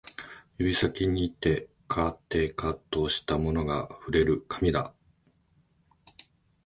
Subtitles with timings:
[0.57, 4.95] 指先にてかてかとしたものが触れる、紙だ